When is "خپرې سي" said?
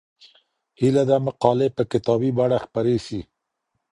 2.65-3.19